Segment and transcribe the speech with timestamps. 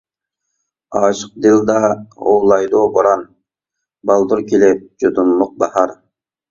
[0.99, 3.23] ئاشىق دىلدا ھۇۋلايدۇ بوران،
[4.13, 6.01] بالدۇر كېلىپ جۇدۇنلۇق باھار.